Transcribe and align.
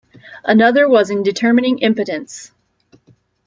Another 0.43 0.89
was 0.89 1.11
in 1.11 1.21
determining 1.21 1.77
impotence. 1.77 2.51